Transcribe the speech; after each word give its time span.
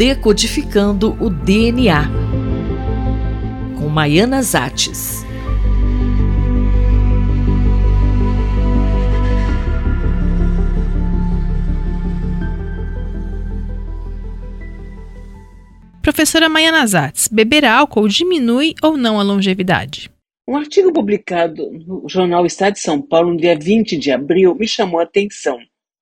Decodificando 0.00 1.14
o 1.22 1.28
DNA, 1.28 2.08
com 3.78 3.86
Maiana 3.90 4.42
Zates. 4.42 5.22
Professora 16.00 16.48
Maiana 16.48 16.86
Zates, 16.86 17.28
beber 17.28 17.66
álcool 17.66 18.08
diminui 18.08 18.74
ou 18.82 18.96
não 18.96 19.20
a 19.20 19.22
longevidade? 19.22 20.10
Um 20.48 20.56
artigo 20.56 20.94
publicado 20.94 21.70
no 21.86 22.08
jornal 22.08 22.46
Estado 22.46 22.72
de 22.72 22.80
São 22.80 23.02
Paulo 23.02 23.32
no 23.32 23.36
dia 23.36 23.54
20 23.54 23.98
de 23.98 24.10
abril 24.10 24.54
me 24.54 24.66
chamou 24.66 24.98
a 24.98 25.02
atenção. 25.02 25.58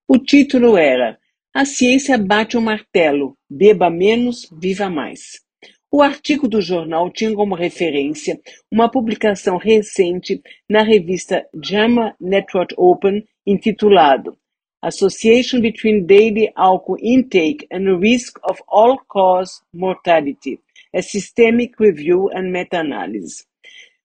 O 0.07 0.19
título 0.19 0.77
era 0.77 1.18
A 1.55 1.65
ciência 1.65 2.19
bate 2.19 2.57
o 2.57 2.61
um 2.61 2.63
martelo, 2.63 3.35
beba 3.49 3.91
menos, 3.91 4.49
viva 4.53 4.91
mais. 4.91 5.41
O 5.91 6.03
artigo 6.03 6.47
do 6.47 6.61
jornal 6.61 7.11
tinha 7.11 7.35
como 7.35 7.55
referência 7.55 8.39
uma 8.71 8.91
publicação 8.91 9.57
recente 9.57 10.43
na 10.69 10.83
revista 10.83 11.47
JAMA 11.65 12.15
Network 12.21 12.75
Open 12.77 13.25
intitulado 13.47 14.37
Association 14.83 15.61
between 15.61 16.07
daily 16.07 16.53
alcohol 16.55 16.99
intake 17.03 17.67
and 17.73 17.99
risk 17.99 18.39
of 18.49 18.63
all-cause 18.69 19.61
mortality, 19.73 20.61
a 20.95 21.03
systemic 21.03 21.75
review 21.81 22.29
and 22.33 22.53
meta-analysis. 22.53 23.45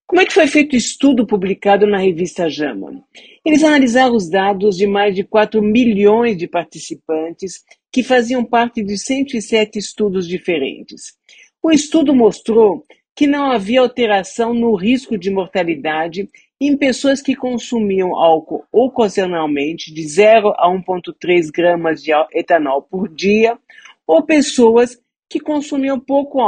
Como 0.06 0.22
é 0.22 0.26
que 0.26 0.34
foi 0.34 0.48
feito 0.48 0.74
o 0.74 0.78
estudo 0.78 1.26
publicado 1.26 1.88
na 1.88 1.98
revista 1.98 2.50
JAMA? 2.50 3.04
Eles 3.44 3.64
analisaram 3.64 4.16
os 4.16 4.30
dados 4.30 4.78
de 4.78 4.86
mais 4.86 5.16
de 5.16 5.24
4 5.24 5.62
milhões 5.62 6.38
de 6.38 6.48
participantes 6.48 7.64
que 7.92 8.04
faziam 8.04 8.44
parte 8.44 8.84
de 8.84 8.98
107 8.98 9.80
estudos 9.80 10.28
diferentes. 10.28 11.14
O 11.62 11.72
estudo 11.72 12.14
mostrou 12.14 12.84
que 13.16 13.26
não 13.26 13.52
havia 13.52 13.80
alteração 13.80 14.54
no 14.54 14.76
risco 14.76 15.18
de 15.18 15.30
mortalidade 15.30 16.28
em 16.60 16.78
pessoas 16.78 17.22
que 17.22 17.36
consumiam 17.36 18.16
álcool 18.16 18.66
ocasionalmente 18.72 19.94
de 19.94 20.08
0 20.08 20.54
a 20.58 20.70
1,3 20.70 21.50
gramas 21.52 22.02
de 22.04 22.12
etanol 22.34 22.82
por 22.82 23.08
dia, 23.08 23.58
ou 24.06 24.24
pessoas 24.24 25.00
que 25.30 25.40
consumiam 25.40 26.00
pouco 26.00 26.40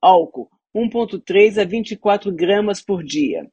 álcool, 0.00 0.48
1,3 0.74 1.60
a 1.60 1.64
24 1.64 2.32
gramas 2.32 2.80
por 2.80 3.02
dia, 3.02 3.46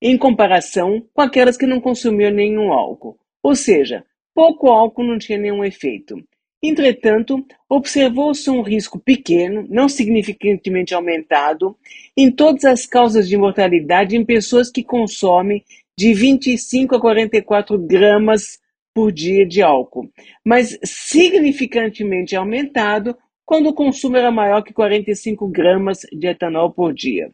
em 0.00 0.16
comparação 0.16 1.04
com 1.12 1.22
aquelas 1.22 1.56
que 1.56 1.66
não 1.66 1.80
consumiam 1.80 2.30
nenhum 2.30 2.72
álcool. 2.72 3.18
Ou 3.42 3.54
seja, 3.54 4.04
pouco 4.34 4.68
álcool 4.68 5.04
não 5.04 5.18
tinha 5.18 5.38
nenhum 5.38 5.64
efeito. 5.64 6.16
Entretanto, 6.62 7.44
observou-se 7.68 8.48
um 8.48 8.62
risco 8.62 8.98
pequeno, 8.98 9.66
não 9.68 9.86
significantemente 9.86 10.94
aumentado, 10.94 11.76
em 12.16 12.30
todas 12.30 12.64
as 12.64 12.86
causas 12.86 13.28
de 13.28 13.36
mortalidade 13.36 14.16
em 14.16 14.24
pessoas 14.24 14.70
que 14.70 14.82
consomem 14.82 15.62
de 15.96 16.14
25 16.14 16.96
a 16.96 17.00
44 17.00 17.78
gramas 17.78 18.58
por 18.94 19.12
dia 19.12 19.44
de 19.44 19.60
álcool, 19.60 20.08
mas 20.44 20.78
significantemente 20.84 22.34
aumentado 22.34 23.16
quando 23.44 23.68
o 23.68 23.74
consumo 23.74 24.16
era 24.16 24.30
maior 24.30 24.62
que 24.62 24.72
45 24.72 25.48
gramas 25.48 26.00
de 26.12 26.26
etanol 26.26 26.72
por 26.72 26.92
dia. 26.92 27.30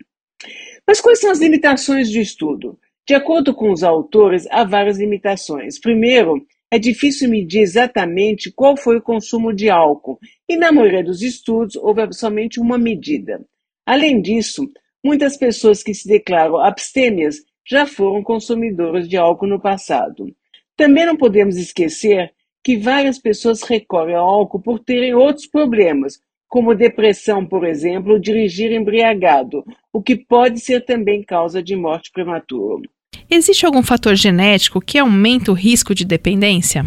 Mas 0.86 1.00
quais 1.00 1.20
são 1.20 1.30
as 1.30 1.38
limitações 1.38 2.10
do 2.10 2.18
estudo? 2.18 2.78
De 3.06 3.14
acordo 3.14 3.54
com 3.54 3.72
os 3.72 3.82
autores, 3.82 4.46
há 4.50 4.64
várias 4.64 4.98
limitações. 4.98 5.78
Primeiro, 5.78 6.44
é 6.70 6.78
difícil 6.78 7.28
medir 7.28 7.60
exatamente 7.60 8.52
qual 8.52 8.76
foi 8.76 8.98
o 8.98 9.02
consumo 9.02 9.52
de 9.52 9.68
álcool, 9.68 10.18
e 10.48 10.56
na 10.56 10.70
maioria 10.70 11.02
dos 11.02 11.20
estudos 11.20 11.74
houve 11.76 12.12
somente 12.12 12.60
uma 12.60 12.78
medida. 12.78 13.44
Além 13.84 14.22
disso, 14.22 14.70
muitas 15.04 15.36
pessoas 15.36 15.82
que 15.82 15.92
se 15.92 16.06
declaram 16.06 16.58
abstêmias 16.58 17.38
já 17.66 17.86
foram 17.86 18.22
consumidoras 18.22 19.08
de 19.08 19.16
álcool 19.16 19.48
no 19.48 19.60
passado. 19.60 20.32
Também 20.76 21.04
não 21.04 21.16
podemos 21.16 21.56
esquecer 21.56 22.32
que 22.70 22.76
várias 22.76 23.18
pessoas 23.18 23.62
recorrem 23.62 24.14
ao 24.14 24.24
álcool 24.24 24.60
por 24.60 24.78
terem 24.78 25.12
outros 25.12 25.44
problemas, 25.44 26.20
como 26.48 26.72
depressão, 26.72 27.44
por 27.44 27.66
exemplo, 27.66 28.12
ou 28.12 28.18
dirigir 28.20 28.70
embriagado, 28.70 29.64
o 29.92 30.00
que 30.00 30.14
pode 30.14 30.60
ser 30.60 30.84
também 30.84 31.20
causa 31.20 31.60
de 31.60 31.74
morte 31.74 32.12
prematura. 32.12 32.88
Existe 33.28 33.66
algum 33.66 33.82
fator 33.82 34.14
genético 34.14 34.80
que 34.80 34.98
aumenta 34.98 35.50
o 35.50 35.54
risco 35.54 35.92
de 35.92 36.04
dependência? 36.04 36.84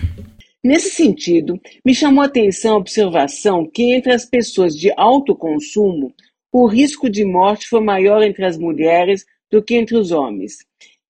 Nesse 0.64 0.90
sentido, 0.92 1.60
me 1.86 1.94
chamou 1.94 2.24
a 2.24 2.28
atenção 2.28 2.76
a 2.76 2.78
observação 2.78 3.70
que 3.70 3.94
entre 3.94 4.14
as 4.14 4.26
pessoas 4.26 4.74
de 4.74 4.90
alto 4.96 5.36
consumo, 5.36 6.14
o 6.50 6.66
risco 6.66 7.10
de 7.10 7.26
morte 7.26 7.68
foi 7.68 7.82
maior 7.82 8.24
entre 8.24 8.46
as 8.46 8.58
mulheres 8.58 9.26
do 9.52 9.62
que 9.62 9.76
entre 9.76 9.98
os 9.98 10.12
homens. 10.12 10.60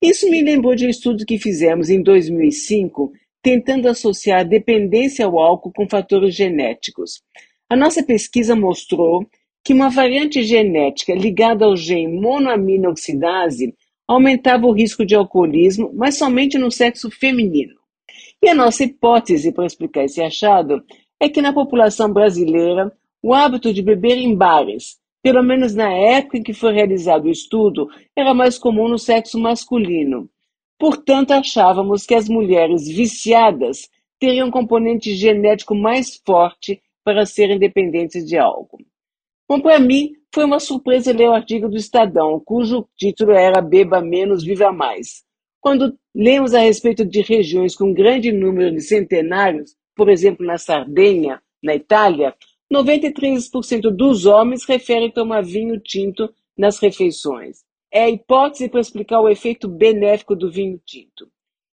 Isso 0.02 0.28
me 0.32 0.42
lembrou 0.42 0.74
de 0.74 0.88
um 0.88 0.90
estudo 0.90 1.28
que 1.28 1.38
fizemos 1.38 1.92
em 1.92 2.02
2005, 2.02 3.14
tentando 3.44 3.90
associar 3.90 4.40
a 4.40 4.44
dependência 4.44 5.26
ao 5.26 5.38
álcool 5.38 5.74
com 5.74 5.88
fatores 5.88 6.34
genéticos. 6.34 7.22
A 7.70 7.76
nossa 7.76 8.02
pesquisa 8.02 8.56
mostrou 8.56 9.28
que 9.64 9.74
uma 9.74 9.90
variante 9.90 10.42
genética 10.44 11.14
ligada 11.14 11.66
ao 11.66 11.76
gene 11.76 12.20
monoaminoxidase 12.20 13.76
aumentava 14.08 14.66
o 14.66 14.72
risco 14.72 15.06
de 15.06 15.14
alcoolismo, 15.14 15.92
mas 15.94 16.18
somente 16.18 16.58
no 16.58 16.72
sexo 16.72 17.12
feminino. 17.12 17.76
E 18.42 18.48
a 18.50 18.56
nossa 18.56 18.84
hipótese 18.84 19.52
para 19.52 19.66
explicar 19.66 20.06
esse 20.06 20.22
achado 20.22 20.84
é 21.20 21.28
que 21.28 21.42
na 21.42 21.54
população 21.54 22.12
brasileira, 22.12 22.92
o 23.22 23.34
hábito 23.34 23.74
de 23.74 23.82
beber 23.82 24.18
em 24.18 24.36
bares, 24.36 24.98
pelo 25.22 25.42
menos 25.42 25.74
na 25.74 25.92
época 25.92 26.38
em 26.38 26.44
que 26.44 26.54
foi 26.54 26.74
realizado 26.74 27.26
o 27.26 27.32
estudo, 27.32 27.88
era 28.16 28.34
mais 28.34 28.58
comum 28.58 28.88
no 28.88 29.00
sexo 29.00 29.40
masculino. 29.40 30.30
Portanto, 30.84 31.32
achávamos 31.32 32.06
que 32.06 32.14
as 32.14 32.28
mulheres 32.28 32.86
viciadas 32.90 33.90
teriam 34.20 34.50
um 34.50 34.52
componente 34.52 35.16
genético 35.16 35.74
mais 35.74 36.22
forte 36.26 36.82
para 37.06 37.26
serem 37.26 37.58
dependentes 37.58 38.26
de 38.26 38.38
álcool. 38.38 38.84
Bom, 39.48 39.62
para 39.62 39.80
mim, 39.80 40.12
foi 40.36 40.44
uma 40.44 40.60
surpresa 40.60 41.14
ler 41.14 41.30
o 41.30 41.34
artigo 41.34 41.70
do 41.70 41.78
Estadão, 41.78 42.38
cujo 42.38 42.86
título 42.98 43.32
era 43.32 43.62
Beba 43.62 44.02
Menos, 44.02 44.44
Viva 44.44 44.74
Mais. 44.74 45.24
Quando 45.62 45.98
lemos 46.14 46.54
a 46.54 46.60
respeito 46.60 47.06
de 47.06 47.22
regiões 47.22 47.78
com 47.78 47.94
grande 47.94 48.34
número 48.34 48.70
de 48.70 48.82
centenários, 48.82 49.78
por 49.96 50.10
exemplo, 50.10 50.46
na 50.46 50.58
Sardenha, 50.58 51.42
na 51.64 51.74
Itália, 51.76 52.36
93% 52.70 53.90
dos 53.90 54.26
homens 54.26 54.66
referem 54.66 55.10
tomar 55.10 55.46
vinho 55.46 55.80
tinto 55.80 56.30
nas 56.58 56.78
refeições. 56.78 57.60
É 57.94 58.06
a 58.06 58.10
hipótese 58.10 58.68
para 58.68 58.82
explicar 58.82 59.22
o 59.22 59.30
efeito 59.30 59.68
benéfico 59.68 60.36
do 60.36 60.52
vinho 60.52 60.82
tinto. 60.84 61.28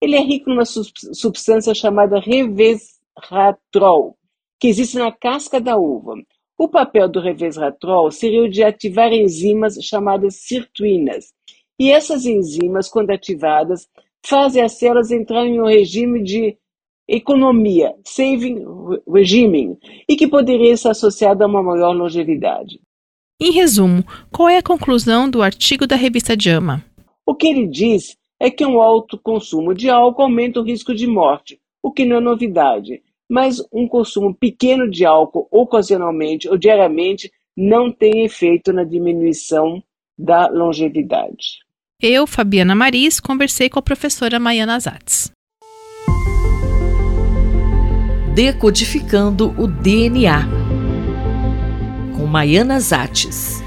Ele 0.03 0.17
é 0.17 0.21
rico 0.21 0.51
numa 0.51 0.65
substância 0.65 1.73
chamada 1.73 2.19
resveratrol, 2.19 4.17
que 4.59 4.67
existe 4.67 4.99
na 4.99 5.13
casca 5.13 5.61
da 5.61 5.77
uva. 5.77 6.15
O 6.59 6.69
papel 6.69 7.09
do 7.09 7.21
resveratrol 7.21 8.11
seria 8.11 8.43
o 8.43 8.51
de 8.51 8.65
ativar 8.65 9.13
enzimas 9.13 9.77
chamadas 9.81 10.41
sirtuinas. 10.41 11.33
E 11.79 11.93
essas 11.93 12.27
enzimas, 12.27 12.89
quando 12.89 13.11
ativadas, 13.11 13.89
fazem 14.27 14.63
as 14.63 14.73
células 14.73 15.13
entrarem 15.13 15.55
em 15.55 15.61
um 15.61 15.67
regime 15.67 16.21
de 16.25 16.59
economia, 17.07 17.95
saving 18.05 18.65
regime, 19.09 19.79
e 20.09 20.17
que 20.17 20.27
poderia 20.27 20.73
estar 20.73 20.91
associado 20.91 21.45
a 21.45 21.47
uma 21.47 21.63
maior 21.63 21.93
longevidade. 21.93 22.81
Em 23.41 23.53
resumo, 23.53 24.05
qual 24.33 24.49
é 24.49 24.59
a 24.59 24.63
conclusão 24.63 25.31
do 25.31 25.43
artigo 25.43 25.87
da 25.87 25.95
revista 25.95 26.35
JAMA? 26.37 26.85
O 27.25 27.37
que 27.37 27.47
ele 27.47 27.69
diz 27.69 28.17
é 28.41 28.51
que 28.51 28.67
um 28.67 28.83
alto 28.83 29.17
consumo 29.17 29.73
de 29.73 29.89
álcool 29.89 30.23
aumenta 30.23 30.59
o 30.59 30.65
risco 30.65 30.93
de 30.93 31.07
morte, 31.07 31.61
o 31.81 31.93
que 31.93 32.05
não 32.05 32.17
é 32.17 32.21
novidade, 32.21 33.01
mas 33.31 33.63
um 33.73 33.87
consumo 33.87 34.35
pequeno 34.35 34.91
de 34.91 35.05
álcool 35.05 35.47
ocasionalmente 35.53 36.49
ou 36.49 36.59
diariamente 36.59 37.31
não 37.57 37.93
tem 37.93 38.25
efeito 38.25 38.73
na 38.73 38.83
diminuição 38.83 39.81
da 40.19 40.49
longevidade. 40.49 41.61
Eu, 42.03 42.27
Fabiana 42.27 42.75
Maris, 42.75 43.21
conversei 43.21 43.71
com 43.71 43.79
a 43.79 43.83
professora 43.83 44.41
Maiana 44.41 44.81
Zatz. 44.81 45.31
Decodificando 48.35 49.55
o 49.57 49.69
DNA 49.69 50.58
Maiana 52.29 52.79
Zates. 52.79 53.63